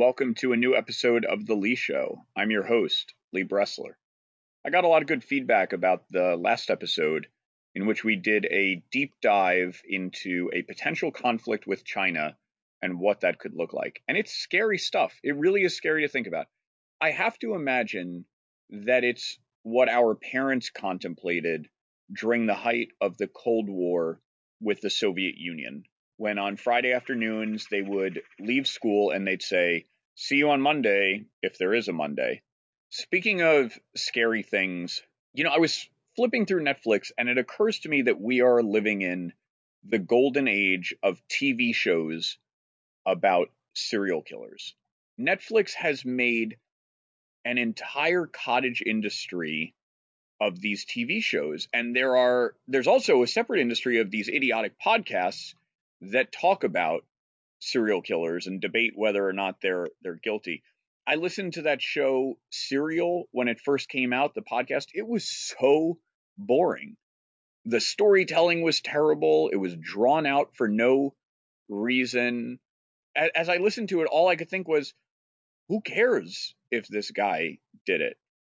[0.00, 2.24] welcome to a new episode of The Lee Show.
[2.34, 3.96] I'm your host, Lee Bressler.
[4.64, 7.26] I got a lot of good feedback about the last episode,
[7.74, 12.34] in which we did a deep dive into a potential conflict with China
[12.80, 14.00] and what that could look like.
[14.08, 15.12] And it's scary stuff.
[15.22, 16.46] It really is scary to think about.
[16.98, 18.24] I have to imagine
[18.70, 21.68] that it's what our parents contemplated
[22.10, 24.18] during the height of the Cold War
[24.62, 25.82] with the Soviet Union
[26.20, 31.24] when on Friday afternoons they would leave school and they'd say, See you on Monday,
[31.42, 32.42] if there is a Monday.
[32.90, 35.00] Speaking of scary things,
[35.32, 38.62] you know, I was flipping through Netflix and it occurs to me that we are
[38.62, 39.32] living in
[39.88, 42.36] the golden age of TV shows
[43.06, 44.74] about serial killers.
[45.18, 46.58] Netflix has made
[47.46, 49.74] an entire cottage industry
[50.38, 54.74] of these TV shows and there are there's also a separate industry of these idiotic
[54.78, 55.54] podcasts
[56.00, 57.04] that talk about
[57.60, 60.62] serial killers and debate whether or not they're they're guilty.
[61.06, 64.86] I listened to that show Serial when it first came out, the podcast.
[64.94, 65.98] It was so
[66.38, 66.96] boring.
[67.64, 69.50] The storytelling was terrible.
[69.52, 71.14] It was drawn out for no
[71.68, 72.58] reason.
[73.16, 74.94] As I listened to it, all I could think was,
[75.68, 78.16] who cares if this guy did it?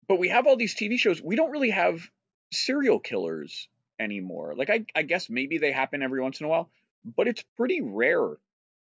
[0.08, 1.22] But we have all these TV shows.
[1.22, 2.08] We don't really have
[2.52, 3.68] serial killers
[3.98, 4.54] anymore.
[4.56, 6.70] Like I, I guess maybe they happen every once in a while,
[7.04, 8.36] but it's pretty rare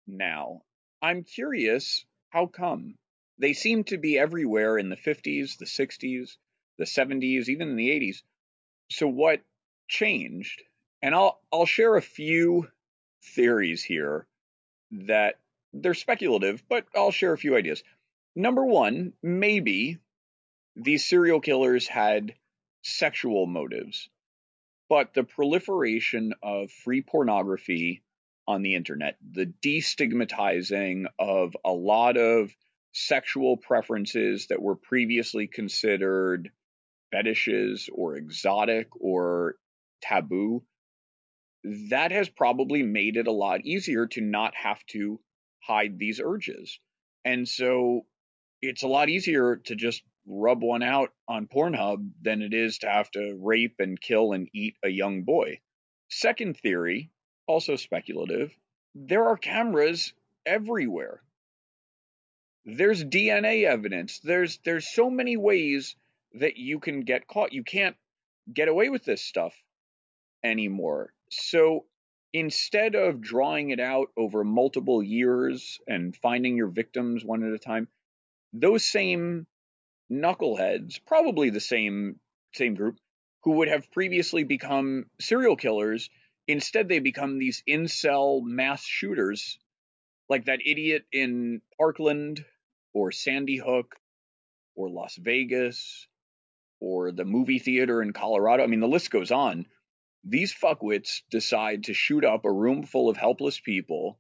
[0.07, 0.63] now.
[1.01, 2.97] I'm curious how come?
[3.39, 6.37] They seem to be everywhere in the 50s, the 60s,
[6.79, 8.23] the 70s, even in the 80s.
[8.91, 9.43] So what
[9.89, 10.63] changed?
[11.03, 12.69] And I'll I'll share a few
[13.35, 14.27] theories here
[14.93, 15.39] that
[15.73, 17.83] they're speculative, but I'll share a few ideas.
[18.35, 19.99] Number 1, maybe
[20.77, 22.35] these serial killers had
[22.83, 24.09] sexual motives
[24.93, 28.03] but the proliferation of free pornography
[28.47, 32.55] on the internet, the destigmatizing of a lot of
[32.93, 36.51] sexual preferences that were previously considered
[37.11, 39.55] fetishes or exotic or
[40.03, 40.63] taboo,
[41.89, 45.19] that has probably made it a lot easier to not have to
[45.63, 46.79] hide these urges.
[47.25, 48.05] And so
[48.61, 52.89] it's a lot easier to just rub one out on Pornhub than it is to
[52.89, 55.61] have to rape and kill and eat a young boy.
[56.09, 57.11] Second theory,
[57.47, 58.57] also speculative,
[58.95, 60.13] there are cameras
[60.47, 61.23] everywhere.
[62.65, 64.21] There's DNA evidence.
[64.21, 65.97] There's there's so many ways
[66.35, 67.53] that you can get caught.
[67.53, 67.97] You can't
[68.53, 69.55] get away with this stuff
[70.45, 71.13] anymore.
[71.31, 71.87] So
[72.33, 77.59] instead of drawing it out over multiple years and finding your victims one at a
[77.59, 77.89] time,
[78.53, 79.47] those same
[80.13, 82.21] knuckleheads, probably the same
[82.55, 82.99] same group,
[83.45, 86.11] who would have previously become serial killers.
[86.47, 89.59] Instead, they become these incel mass shooters,
[90.29, 92.45] like that idiot in Parkland
[92.93, 93.97] or Sandy Hook
[94.75, 96.07] or Las Vegas
[96.81, 98.65] or the movie theater in Colorado.
[98.65, 99.67] I mean, the list goes on.
[100.25, 104.19] These fuckwits decide to shoot up a room full of helpless people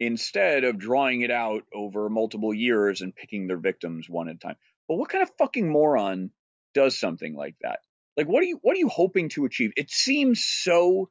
[0.00, 4.38] instead of drawing it out over multiple years and picking their victims one at a
[4.38, 4.56] time.
[4.88, 6.30] But what kind of fucking moron
[6.74, 7.80] does something like that?
[8.16, 9.72] Like what are you what are you hoping to achieve?
[9.76, 11.10] It seems so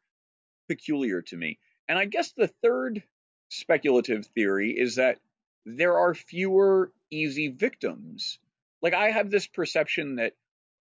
[0.70, 1.60] peculiar to me.
[1.88, 3.04] And I guess the third
[3.50, 5.20] speculative theory is that
[5.66, 8.40] there are fewer easy victims.
[8.82, 10.34] Like I have this perception that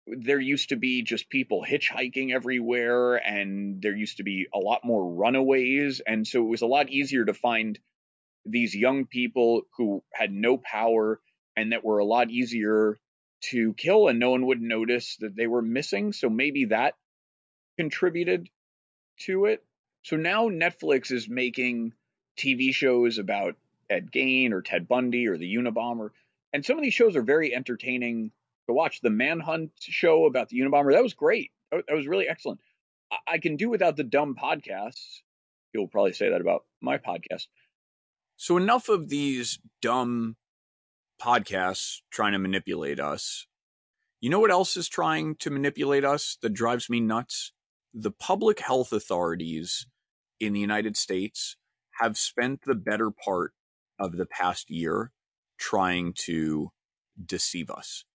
[0.08, 4.86] there used to be just people hitchhiking everywhere and there used to be a lot
[4.86, 7.78] more runaways and so it was a lot easier to find
[8.46, 11.20] these young people who had no power
[11.58, 12.98] and that were a lot easier
[13.42, 16.14] to kill and no one would notice that they were missing.
[16.14, 16.94] So maybe that
[17.78, 18.48] contributed
[19.22, 19.64] to it.
[20.04, 21.94] So now Netflix is making
[22.38, 23.56] TV shows about
[23.90, 26.12] Ed Gein or Ted Bundy or the Unabomber.
[26.54, 28.32] And some of these shows are very entertaining
[28.68, 29.02] to watch.
[29.02, 31.52] The Manhunt show about the Unabomber, that was great.
[31.72, 32.62] That was really excellent.
[33.28, 35.22] I can do without the dumb podcasts.
[35.74, 37.48] You'll probably say that about my podcast.
[38.36, 40.36] So enough of these dumb
[41.22, 43.48] podcasts trying to manipulate us.
[44.20, 47.52] You know what else is trying to manipulate us that drives me nuts?
[47.94, 49.86] The public health authorities
[50.40, 51.56] in the United States
[52.00, 53.54] have spent the better part
[54.00, 55.12] of the past year
[55.58, 56.72] trying to
[57.24, 58.06] deceive us.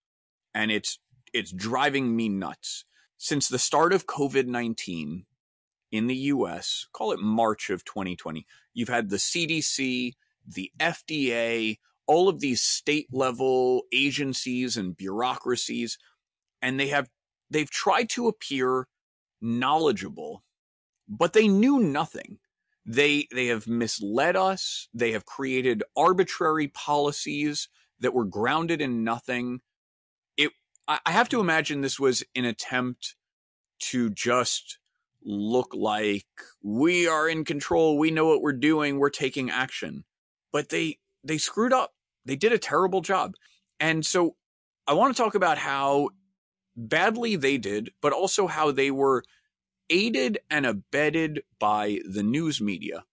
[0.55, 0.98] And it's
[1.32, 2.84] it's driving me nuts.
[3.16, 5.25] Since the start of COVID-19
[5.90, 10.14] in the US, call it March of 2020, you've had the CDC,
[10.46, 11.78] the FDA,
[12.12, 15.99] all of these state level agencies and bureaucracies
[16.62, 17.09] and they have
[17.50, 18.88] they've tried to appear
[19.43, 20.44] knowledgeable
[21.09, 22.38] but they knew nothing
[22.87, 24.88] They they have misled us.
[24.94, 27.69] They have created arbitrary policies
[28.00, 29.61] that were grounded in nothing.
[30.37, 30.53] It
[30.88, 33.17] I have to imagine this was an attempt
[33.91, 34.79] to just
[35.25, 36.26] look like
[36.62, 40.05] we are in control, we know what we're doing, we're taking action.
[40.53, 41.93] But they they screwed up.
[42.24, 43.34] They did a terrible job.
[43.80, 44.36] And so
[44.86, 46.10] I want to talk about how
[46.76, 49.24] badly they did, but also how they were
[49.90, 53.04] aided and abetted by the news media,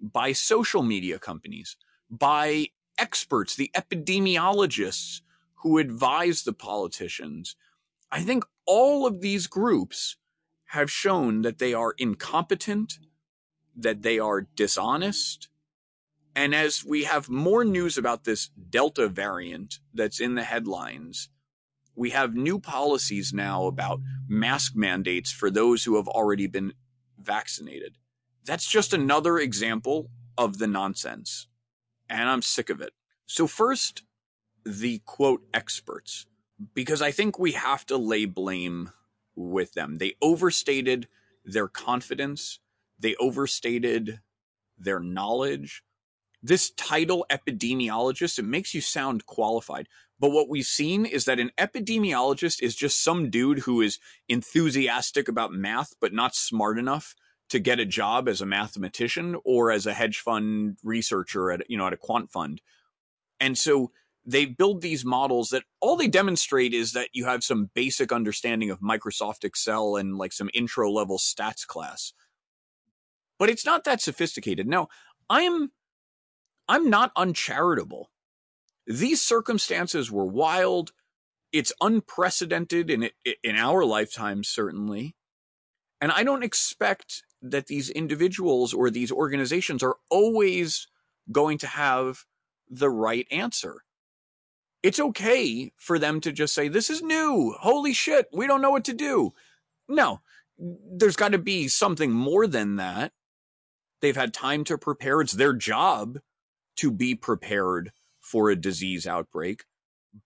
[0.00, 1.76] by social media companies,
[2.10, 2.68] by
[2.98, 5.20] experts, the epidemiologists
[5.56, 7.56] who advise the politicians.
[8.10, 10.16] I think all of these groups
[10.70, 12.98] have shown that they are incompetent,
[13.76, 15.48] that they are dishonest.
[16.36, 21.30] And as we have more news about this Delta variant that's in the headlines,
[21.94, 26.74] we have new policies now about mask mandates for those who have already been
[27.18, 27.96] vaccinated.
[28.44, 31.48] That's just another example of the nonsense.
[32.10, 32.92] And I'm sick of it.
[33.24, 34.02] So, first,
[34.62, 36.26] the quote experts,
[36.74, 38.90] because I think we have to lay blame
[39.34, 39.96] with them.
[39.96, 41.08] They overstated
[41.46, 42.60] their confidence,
[42.98, 44.20] they overstated
[44.78, 45.82] their knowledge.
[46.46, 49.88] This title, epidemiologist, it makes you sound qualified.
[50.20, 53.98] But what we've seen is that an epidemiologist is just some dude who is
[54.28, 57.16] enthusiastic about math, but not smart enough
[57.48, 61.76] to get a job as a mathematician or as a hedge fund researcher at, you
[61.76, 62.62] know, at a quant fund.
[63.40, 63.90] And so
[64.24, 68.70] they build these models that all they demonstrate is that you have some basic understanding
[68.70, 72.12] of Microsoft Excel and like some intro level stats class.
[73.36, 74.68] But it's not that sophisticated.
[74.68, 74.86] Now,
[75.28, 75.72] I'm
[76.68, 78.10] I'm not uncharitable.
[78.86, 80.92] These circumstances were wild.
[81.52, 83.10] It's unprecedented in
[83.42, 85.16] in our lifetime, certainly.
[86.00, 90.88] And I don't expect that these individuals or these organizations are always
[91.32, 92.24] going to have
[92.68, 93.82] the right answer.
[94.82, 97.54] It's okay for them to just say, This is new.
[97.58, 98.28] Holy shit.
[98.32, 99.32] We don't know what to do.
[99.88, 100.20] No,
[100.58, 103.12] there's got to be something more than that.
[104.00, 105.20] They've had time to prepare.
[105.20, 106.18] It's their job
[106.76, 109.64] to be prepared for a disease outbreak.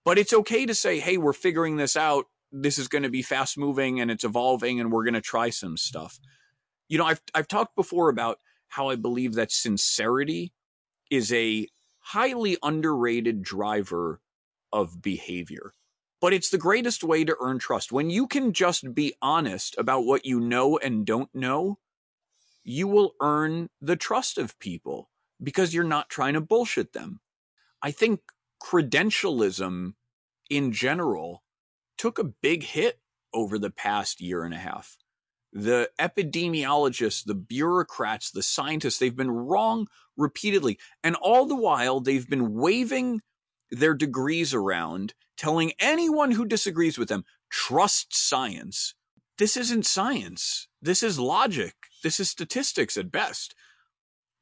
[0.04, 2.26] But it's okay to say, hey, we're figuring this out.
[2.52, 5.50] This is going to be fast moving and it's evolving and we're going to try
[5.50, 6.18] some stuff.
[6.88, 8.38] You know, I've, I've talked before about
[8.68, 10.52] how I believe that sincerity
[11.10, 11.68] is a
[11.98, 14.20] highly underrated driver
[14.72, 15.72] of behavior.
[16.20, 17.92] But it's the greatest way to earn trust.
[17.92, 21.78] When you can just be honest about what you know and don't know,
[22.62, 25.09] you will earn the trust of people
[25.42, 27.20] because you're not trying to bullshit them.
[27.82, 28.20] I think
[28.62, 29.94] credentialism
[30.50, 31.42] in general
[31.96, 33.00] took a big hit
[33.32, 34.96] over the past year and a half.
[35.52, 40.78] The epidemiologists, the bureaucrats, the scientists, they've been wrong repeatedly.
[41.02, 43.20] And all the while, they've been waving
[43.70, 48.94] their degrees around, telling anyone who disagrees with them, trust science.
[49.38, 50.68] This isn't science.
[50.82, 51.74] This is logic.
[52.02, 53.54] This is statistics at best.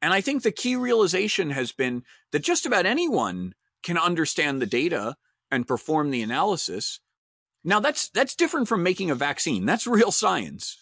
[0.01, 3.53] And I think the key realization has been that just about anyone
[3.83, 5.15] can understand the data
[5.51, 6.99] and perform the analysis.
[7.63, 9.65] Now that's that's different from making a vaccine.
[9.65, 10.77] That's real science.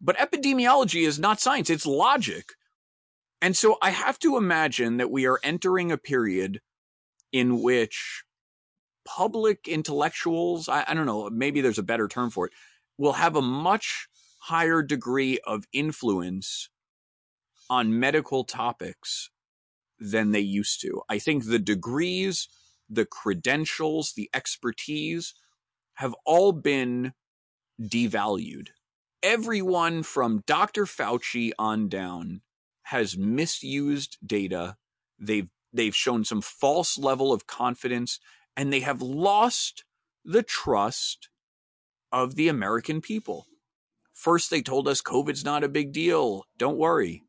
[0.00, 2.52] But epidemiology is not science, it's logic.
[3.40, 6.60] And so I have to imagine that we are entering a period
[7.32, 8.24] in which
[9.04, 12.52] public intellectuals, I, I don't know, maybe there's a better term for it,
[12.98, 14.08] will have a much
[14.38, 16.68] higher degree of influence
[17.72, 19.30] on medical topics
[19.98, 21.00] than they used to.
[21.08, 22.46] I think the degrees,
[22.86, 25.32] the credentials, the expertise
[25.94, 27.14] have all been
[27.80, 28.68] devalued.
[29.22, 30.84] Everyone from Dr.
[30.84, 32.42] Fauci on down
[32.82, 34.76] has misused data.
[35.18, 38.20] They've they've shown some false level of confidence
[38.54, 39.84] and they have lost
[40.26, 41.30] the trust
[42.12, 43.46] of the American people.
[44.12, 46.44] First, they told us COVID's not a big deal.
[46.58, 47.22] Don't worry.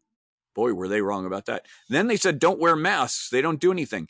[0.54, 1.66] Boy, were they wrong about that.
[1.90, 3.30] Then they said, don't wear masks.
[3.30, 4.08] They don't do anything.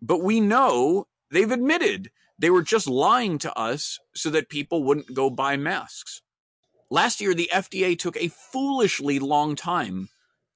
[0.00, 5.14] But we know they've admitted they were just lying to us so that people wouldn't
[5.14, 6.22] go buy masks.
[6.90, 10.08] Last year, the FDA took a foolishly long time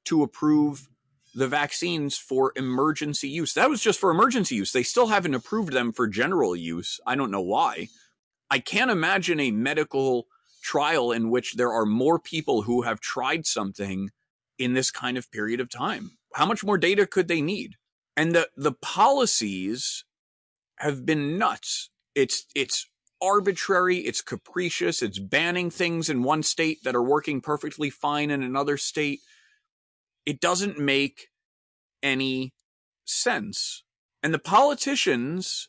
[0.05, 0.89] to approve
[1.35, 3.55] the vaccines for emergency use.
[3.55, 4.73] That was just for emergency use.
[4.73, 6.99] They still haven't approved them for general use.
[7.07, 7.89] I don't know why.
[8.51, 10.27] I can't imagine a medical
[10.63, 14.11] trial in which there are more people who have tried something
[14.59, 16.13] in this kind of period of time.
[16.35, 17.77] How much more data could they need?
[18.17, 20.05] And the, the policies
[20.79, 21.91] have been nuts.
[22.15, 22.87] It's, it's
[23.23, 23.99] arbitrary.
[23.99, 25.03] It's capricious.
[25.03, 29.21] It's banning things in one state that are working perfectly fine in another state.
[30.25, 31.29] It doesn't make
[32.03, 32.53] any
[33.05, 33.85] sense.
[34.23, 35.69] And the politicians,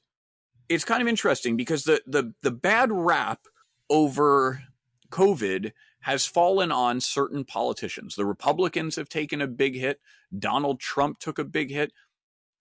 [0.70, 3.42] it's kind of interesting because the the the bad rap
[3.90, 4.64] over
[5.12, 5.72] COVID
[6.08, 8.16] has fallen on certain politicians.
[8.16, 10.00] The Republicans have taken a big hit.
[10.40, 11.92] Donald Trump took a big hit.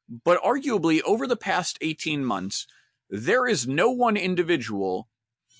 [0.09, 2.67] But arguably, over the past 18 months,
[3.09, 5.09] there is no one individual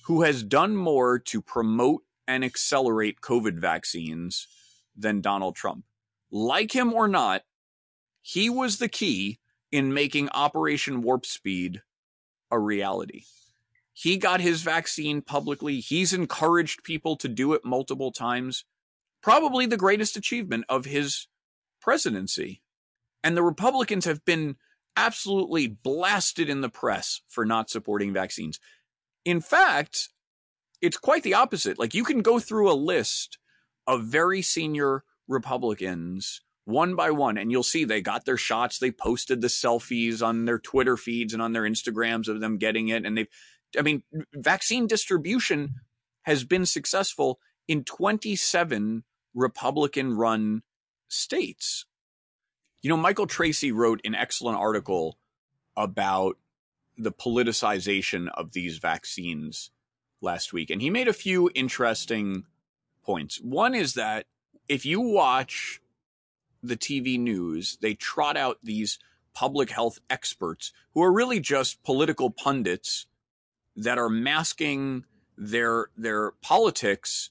[0.03, 4.47] who has done more to promote and accelerate COVID vaccines
[4.93, 5.85] than Donald Trump.
[6.29, 7.43] Like him or not,
[8.21, 9.39] he was the key
[9.71, 11.83] in making Operation Warp Speed
[12.51, 13.23] a reality.
[13.99, 15.79] He got his vaccine publicly.
[15.79, 18.63] He's encouraged people to do it multiple times.
[19.23, 21.27] Probably the greatest achievement of his
[21.81, 22.61] presidency.
[23.23, 24.57] And the Republicans have been
[24.95, 28.59] absolutely blasted in the press for not supporting vaccines.
[29.25, 30.09] In fact,
[30.79, 31.79] it's quite the opposite.
[31.79, 33.39] Like you can go through a list
[33.87, 38.77] of very senior Republicans one by one, and you'll see they got their shots.
[38.77, 42.89] They posted the selfies on their Twitter feeds and on their Instagrams of them getting
[42.89, 43.05] it.
[43.05, 43.29] And they've,
[43.77, 45.75] I mean, vaccine distribution
[46.23, 50.63] has been successful in 27 Republican run
[51.07, 51.85] states.
[52.81, 55.17] You know, Michael Tracey wrote an excellent article
[55.75, 56.37] about
[56.97, 59.71] the politicization of these vaccines
[60.21, 62.45] last week, and he made a few interesting
[63.03, 63.39] points.
[63.41, 64.25] One is that
[64.67, 65.79] if you watch
[66.63, 68.99] the TV news, they trot out these
[69.33, 73.05] public health experts who are really just political pundits
[73.77, 75.05] that are masking
[75.37, 77.29] their their politics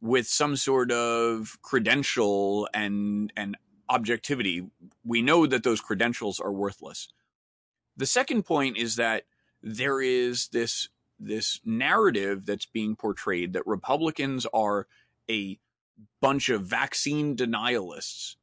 [0.00, 3.56] with some sort of credential and and
[3.88, 4.66] objectivity.
[5.04, 7.08] We know that those credentials are worthless.
[7.96, 9.24] The second point is that
[9.62, 14.86] there is this this narrative that's being portrayed that Republicans are
[15.30, 15.58] a
[16.22, 18.36] bunch of vaccine denialists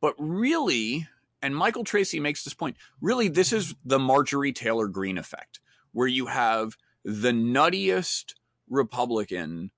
[0.00, 1.08] but really,
[1.42, 5.60] and Michael Tracey makes this point, really, this is the Marjorie Taylor Greene effect,
[5.96, 6.76] where you have
[7.06, 8.34] the nuttiest
[8.68, 9.70] Republican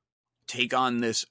[0.49, 1.25] take on this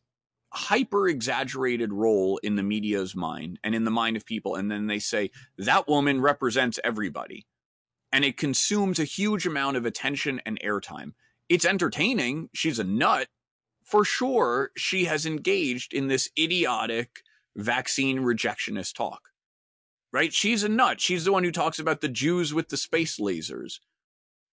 [0.54, 4.56] hyper exaggerated role in the media's mind and in the mind of people.
[4.56, 7.46] And then they say, that woman represents everybody.
[8.14, 11.12] And it consumes a huge amount of attention and airtime.
[11.50, 12.48] It's entertaining.
[12.54, 13.28] She's a nut.
[13.84, 17.24] For sure, she has engaged in this idiotic
[17.58, 19.20] vaccine rejectionist talk.
[20.14, 20.34] Right?
[20.34, 21.02] She's a nut.
[21.02, 23.80] She's the one who talks about the Jews with the space lasers.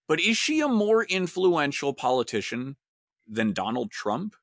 [0.06, 2.76] But is she a more influential politician
[3.26, 4.36] than Donald Trump?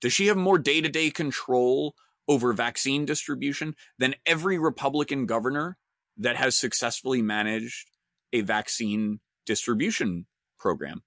[0.00, 1.94] Does she have more day to day control
[2.26, 5.76] over vaccine distribution than every Republican governor
[6.16, 7.90] that has successfully managed
[8.32, 10.26] a vaccine distribution
[10.58, 11.02] program?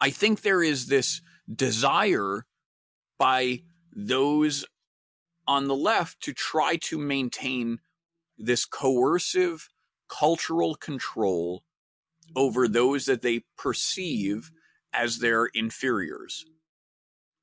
[0.00, 1.20] I think there is this
[1.52, 2.46] desire
[3.18, 4.64] by those
[5.46, 7.80] on the left to try to maintain
[8.36, 9.68] this coercive
[10.08, 11.64] cultural control
[12.36, 14.50] over those that they perceive
[14.92, 16.44] as their inferiors.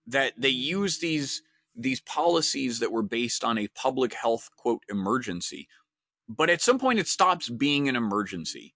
[0.08, 1.42] That they use these
[1.78, 5.68] these policies that were based on a public health quote emergency
[6.28, 8.74] but at some point it stops being an emergency.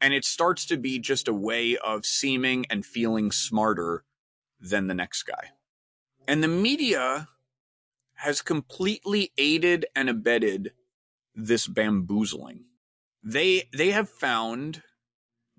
[0.00, 4.04] And it starts to be just a way of seeming and feeling smarter
[4.58, 5.50] than the next guy.
[6.26, 7.28] And the media
[8.14, 10.72] has completely aided and abetted
[11.34, 12.64] this bamboozling.
[13.22, 14.82] They they have found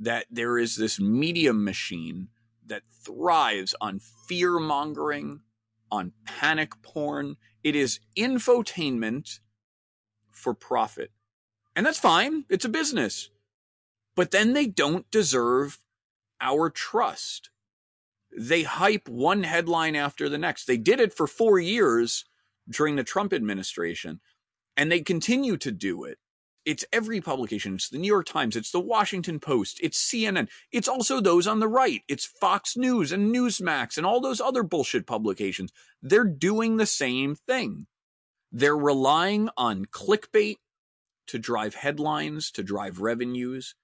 [0.03, 2.29] that there is this media machine
[2.65, 5.41] that thrives on fear mongering,
[5.91, 7.38] on panic porn.
[7.63, 9.39] It is infotainment
[10.31, 11.12] for profit.
[11.75, 12.45] And that's fine.
[12.50, 13.29] It's a business.
[14.15, 15.79] But then they don't deserve
[16.39, 17.50] our trust.
[18.36, 20.65] They hype one headline after the next.
[20.65, 22.25] They did it for four years
[22.69, 24.19] during the Trump administration,
[24.75, 26.17] and they continue to do it.
[26.65, 27.75] It's every publication.
[27.75, 28.55] It's the New York Times.
[28.55, 29.79] It's the Washington Post.
[29.82, 30.48] It's CNN.
[30.72, 32.01] It's also those on the right.
[32.08, 35.72] It's Fox News and Newsmax and all those other bullshit publications.
[36.01, 37.88] They're doing the same thing.
[38.51, 40.58] They're relying on clickbait
[41.27, 43.75] to drive headlines, to drive revenues.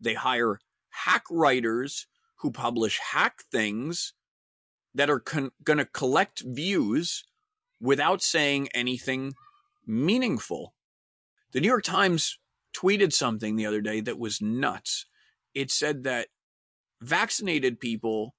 [0.00, 0.58] They hire
[0.90, 2.06] hack writers
[2.36, 4.12] who publish hack things
[4.94, 7.24] that are con- going to collect views
[7.80, 9.34] without saying anything
[9.86, 10.74] meaningful.
[11.52, 12.38] The New York Times
[12.76, 15.06] tweeted something the other day that was nuts.
[15.54, 16.28] It said that
[17.00, 18.34] vaccinated people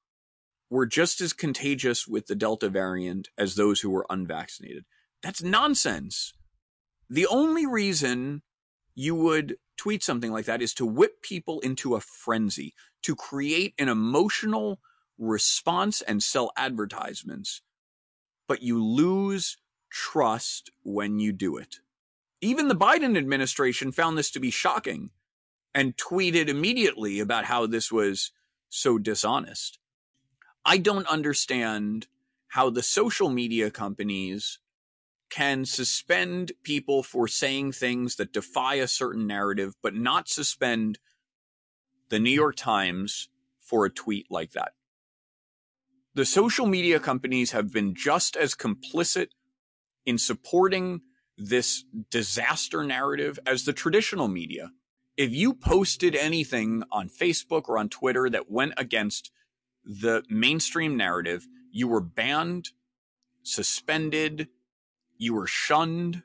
[0.70, 4.86] were just as contagious with the Delta variant as those who were unvaccinated.
[5.24, 6.34] That's nonsense.
[7.10, 8.44] The only reason
[8.94, 13.74] you would tweet something like that is to whip people into a frenzy, to create
[13.80, 14.80] an emotional
[15.18, 17.62] response and sell advertisements
[18.50, 19.58] but you lose
[19.92, 21.78] trust when you do it.
[22.42, 25.10] Even the Biden administration found this to be shocking
[25.74, 28.32] and tweeted immediately about how this was
[28.70, 29.80] so dishonest.
[30.66, 32.08] I don't understand
[32.50, 34.60] how the social media companies
[35.30, 40.98] can suspend people for saying things that defy a certain narrative, but not suspend
[42.10, 43.30] the New York Times
[43.60, 44.74] for a tweet like that.
[46.16, 49.28] The social media companies have been just as complicit
[50.06, 51.02] in supporting
[51.40, 54.72] this disaster narrative as the traditional media.
[55.18, 59.32] If you posted anything on Facebook or on Twitter that went against
[59.84, 62.70] the mainstream narrative, you were banned,
[63.44, 64.48] suspended,
[65.18, 66.24] you were shunned.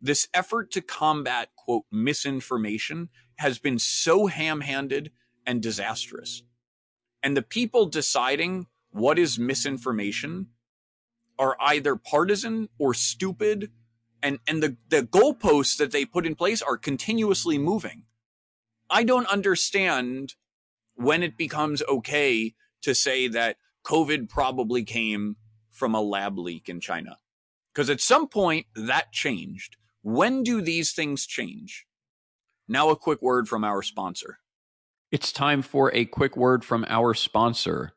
[0.00, 5.10] This effort to combat, quote, misinformation has been so ham handed
[5.46, 6.42] and disastrous.
[7.22, 10.48] And the people deciding what is misinformation
[11.38, 13.70] are either partisan or stupid.
[14.22, 18.02] And, and the, the goalposts that they put in place are continuously moving.
[18.90, 20.34] I don't understand
[20.94, 25.36] when it becomes okay to say that COVID probably came
[25.70, 27.18] from a lab leak in China.
[27.72, 29.76] Because at some point that changed.
[30.02, 31.86] When do these things change?
[32.66, 34.40] Now, a quick word from our sponsor.
[35.10, 37.92] It's time for a quick word from our sponsor.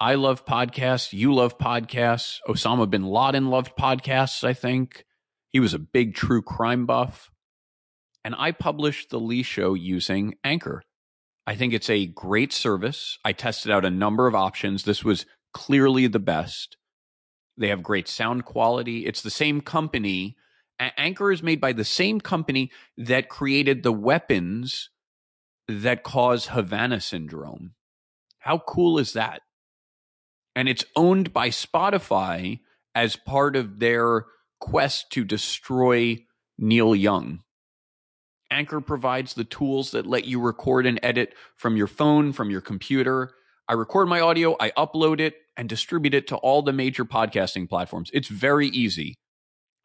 [0.00, 1.12] I love podcasts.
[1.12, 2.38] You love podcasts.
[2.48, 5.04] Osama bin Laden loved podcasts, I think.
[5.52, 7.30] He was a big true crime buff.
[8.24, 10.82] And I published the Lee Show using Anchor.
[11.46, 13.18] I think it's a great service.
[13.24, 14.82] I tested out a number of options.
[14.82, 15.24] This was
[15.54, 16.76] clearly the best.
[17.56, 19.06] They have great sound quality.
[19.06, 20.36] It's the same company.
[20.78, 24.90] Anchor is made by the same company that created the weapons
[25.66, 27.74] that cause Havana syndrome.
[28.40, 29.42] How cool is that?
[30.54, 32.60] And it's owned by Spotify
[32.94, 34.26] as part of their
[34.60, 36.18] quest to destroy
[36.58, 37.40] Neil Young.
[38.50, 42.60] Anchor provides the tools that let you record and edit from your phone, from your
[42.60, 43.32] computer.
[43.68, 47.68] I record my audio, I upload it, and distribute it to all the major podcasting
[47.68, 48.10] platforms.
[48.14, 49.14] It's very easy.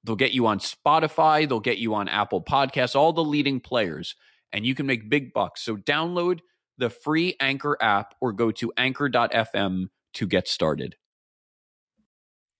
[0.04, 4.16] They'll get you on Spotify, they'll get you on Apple Podcasts, all the leading players,
[4.52, 5.62] and you can make big bucks.
[5.62, 6.40] So download
[6.78, 10.96] the free Anchor app or go to anchor.fm to get started.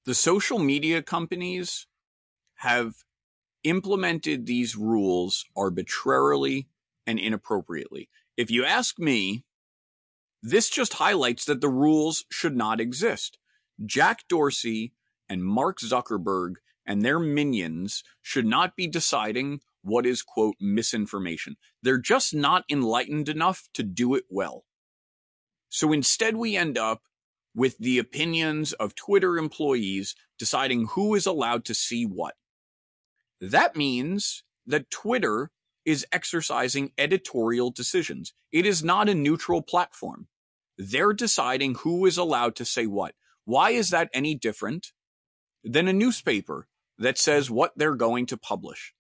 [0.06, 1.88] The social media companies
[2.56, 2.94] have
[3.64, 6.68] implemented these rules arbitrarily
[7.08, 8.10] and inappropriately.
[8.38, 9.44] If you ask me,
[10.42, 13.38] this just highlights that the rules should not exist.
[13.86, 14.94] Jack Dorsey
[15.30, 21.56] and Mark Zuckerberg and their minions should not be deciding what is, quote, misinformation.
[21.82, 24.66] They're just not enlightened enough to do it well.
[25.70, 27.04] So instead, we end up
[27.56, 32.36] with the opinions of Twitter employees deciding who is allowed to see what.
[33.52, 35.52] That means that Twitter
[35.84, 38.34] is exercising editorial decisions.
[38.54, 40.28] It is not a neutral platform.
[40.78, 43.16] They're deciding who is allowed to say what.
[43.44, 44.94] Why is that any different
[45.62, 48.94] than a newspaper that says what they're going to publish?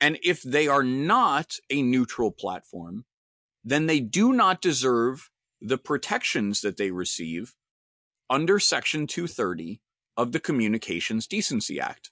[0.00, 3.04] And if they are not a neutral platform,
[3.62, 5.28] then they do not deserve
[5.60, 7.54] the protections that they receive
[8.30, 9.82] under Section 230
[10.16, 12.10] of the Communications Decency Act.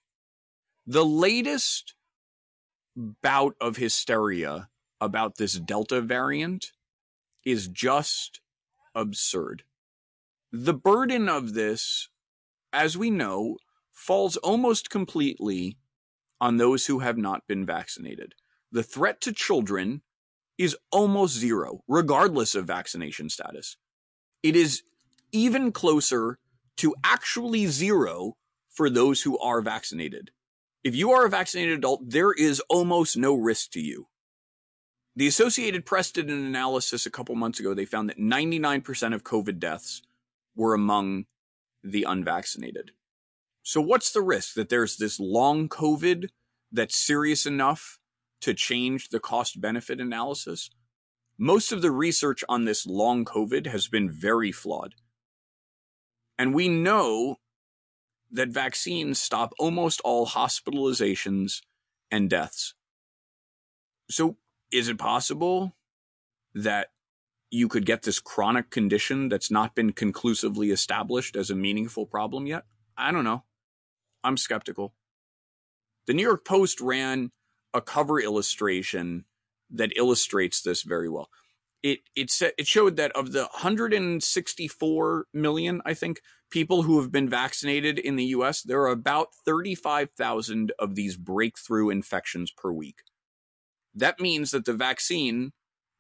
[0.91, 1.93] The latest
[2.97, 4.71] bout of hysteria
[5.03, 6.73] about this Delta variant
[7.45, 8.41] is just
[8.95, 9.65] absurd.
[10.51, 12.09] The burden of this,
[12.73, 13.59] as we know,
[13.93, 15.77] falls almost completely
[16.41, 18.33] on those who have not been vaccinated.
[18.73, 20.01] The threat to children
[20.57, 23.77] is almost zero, regardless of vaccination status.
[24.43, 24.85] It is
[25.33, 26.39] even closer
[26.79, 28.39] to actually zero
[28.71, 30.31] for those who are vaccinated.
[30.85, 34.07] If you are a vaccinated adult, there is almost no risk to you.
[35.17, 37.75] The Associated Press did an analysis a couple months ago.
[37.75, 40.03] They found that 99% of COVID deaths
[40.55, 41.25] were among
[41.83, 42.93] the unvaccinated.
[43.65, 46.29] So, what's the risk that there's this long COVID
[46.71, 47.99] that's serious enough
[48.43, 50.71] to change the cost benefit analysis?
[51.37, 54.95] Most of the research on this long COVID has been very flawed.
[56.39, 57.37] And we know
[58.31, 61.63] that vaccines stop almost all hospitalizations
[62.11, 62.75] and deaths.
[64.11, 64.37] So,
[64.73, 65.77] is it possible
[66.55, 66.89] that
[67.51, 72.47] you could get this chronic condition that's not been conclusively established as a meaningful problem
[72.47, 72.65] yet?
[72.97, 73.45] I don't know.
[74.25, 74.95] I'm skeptical.
[76.07, 77.31] The New York Post ran
[77.73, 79.25] a cover illustration
[79.71, 81.29] that illustrates this very well.
[81.93, 86.21] It it it showed that of the 164 million, I think,
[86.51, 91.91] people who have been vaccinated in the US, there are about 35,000 of these breakthrough
[91.91, 93.03] infections per week.
[93.95, 95.53] That means that the vaccine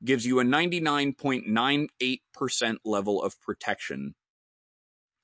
[0.04, 4.14] gives you a 99.98% level of protection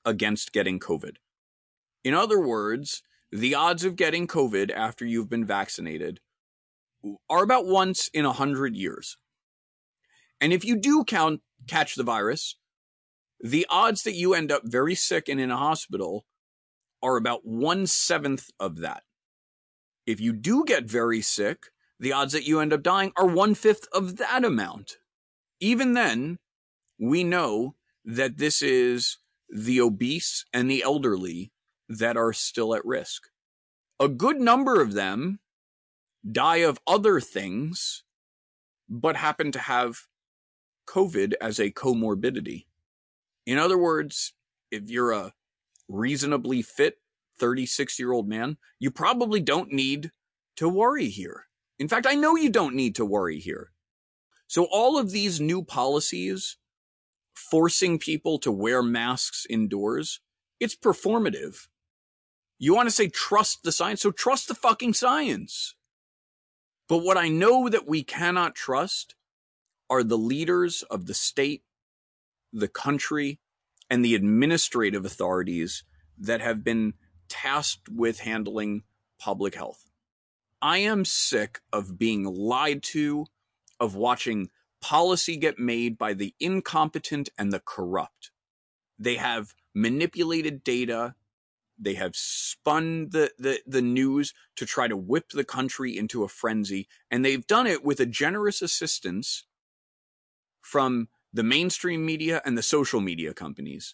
[0.03, 1.15] against getting COVID.
[2.03, 3.01] In other words,
[3.31, 6.19] the odds of getting COVID after you've been vaccinated
[7.29, 9.17] are about once in a hundred years.
[10.41, 12.55] And if you do count catch the virus,
[13.39, 16.25] the odds that you end up very sick and in a hospital
[17.01, 19.03] are about one seventh of that.
[20.05, 21.65] If you do get very sick,
[21.99, 24.97] the odds that you end up dying are one fifth of that amount.
[25.59, 26.39] Even then,
[26.99, 29.17] we know that this is
[29.49, 31.51] the obese and the elderly
[31.87, 33.23] that are still at risk.
[33.99, 35.39] A good number of them
[36.29, 38.03] die of other things,
[38.89, 40.07] but happen to have
[40.85, 42.65] COVID as a comorbidity.
[43.45, 44.33] In other words,
[44.71, 45.33] if you're a
[45.87, 46.97] reasonably fit
[47.39, 50.11] 36 year old man, you probably don't need
[50.57, 51.47] to worry here.
[51.77, 53.71] In fact, I know you don't need to worry here.
[54.47, 56.57] So all of these new policies
[57.33, 60.21] forcing people to wear masks indoors,
[60.59, 61.67] it's performative.
[62.57, 65.75] You want to say trust the science, so trust the fucking science.
[66.87, 69.15] But what I know that we cannot trust
[69.89, 71.63] are the leaders of the state,
[72.51, 73.39] the country,
[73.89, 75.83] and the administrative authorities
[76.17, 76.93] that have been
[77.29, 78.83] tasked with handling
[79.19, 79.89] public health.
[80.61, 83.25] I am sick of being lied to,
[83.79, 84.49] of watching
[84.81, 88.31] policy get made by the incompetent and the corrupt.
[88.97, 91.15] They have manipulated data.
[91.77, 96.29] They have spun the, the, the news to try to whip the country into a
[96.29, 96.87] frenzy.
[97.11, 99.45] And they've done it with a generous assistance
[100.65, 103.93] from the mainstream media and the social media companies.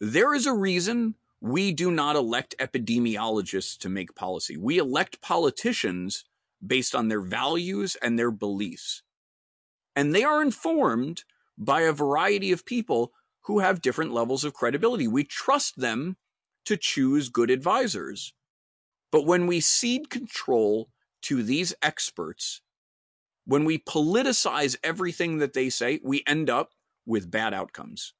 [0.00, 4.56] There is a reason we do not elect epidemiologists to make policy.
[4.56, 6.24] We elect politicians
[6.66, 9.02] based on their values and their beliefs.
[9.94, 11.22] And they are informed
[11.56, 15.06] by a variety of people who have different levels of credibility.
[15.06, 16.16] We trust them
[16.64, 18.34] to choose good advisors.
[19.12, 20.90] But when we cede control
[21.22, 22.60] to these experts
[23.50, 26.70] when we politicize everything that they say, we end up
[27.04, 28.14] with bad outcomes.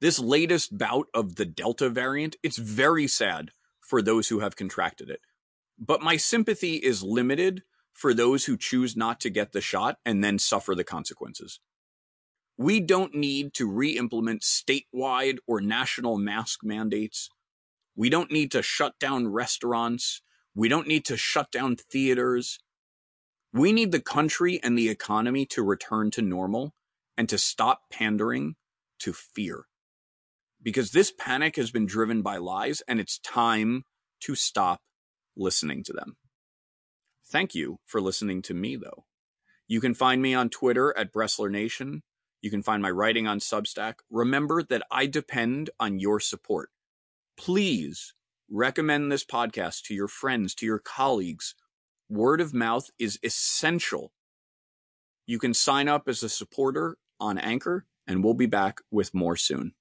[0.00, 5.08] This latest bout of the Delta variant, it's very sad for those who have contracted
[5.08, 5.20] it.
[5.78, 7.62] But my sympathy is limited
[7.94, 11.60] for those who choose not to get the shot and then suffer the consequences.
[12.58, 17.30] We don't need to re implement statewide or national mask mandates.
[17.94, 20.22] We don't need to shut down restaurants.
[20.56, 22.58] We don't need to shut down theaters.
[23.56, 26.74] We need the country and the economy to return to normal
[27.16, 28.56] and to stop pandering
[28.98, 29.64] to fear.
[30.62, 33.84] Because this panic has been driven by lies and it's time
[34.20, 34.80] to stop
[35.38, 36.16] listening to them.
[37.24, 39.06] Thank you for listening to me, though.
[39.66, 42.02] You can find me on Twitter at Bressler Nation.
[42.42, 43.94] You can find my writing on Substack.
[44.10, 46.68] Remember that I depend on your support.
[47.38, 48.12] Please
[48.50, 51.54] recommend this podcast to your friends, to your colleagues,
[52.08, 54.12] word of mouth is essential.
[55.26, 59.36] You can sign up as a supporter on Anchor, and we'll be back with more
[59.36, 59.74] soon.